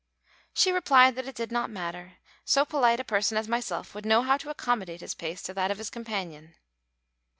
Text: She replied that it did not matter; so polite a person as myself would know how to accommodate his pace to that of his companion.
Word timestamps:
She 0.55 0.71
replied 0.71 1.13
that 1.13 1.27
it 1.27 1.35
did 1.35 1.51
not 1.51 1.69
matter; 1.69 2.13
so 2.43 2.65
polite 2.65 2.99
a 2.99 3.03
person 3.03 3.37
as 3.37 3.47
myself 3.47 3.93
would 3.93 4.03
know 4.03 4.23
how 4.23 4.35
to 4.37 4.49
accommodate 4.49 5.01
his 5.01 5.13
pace 5.13 5.43
to 5.43 5.53
that 5.53 5.69
of 5.69 5.77
his 5.77 5.91
companion. 5.91 6.55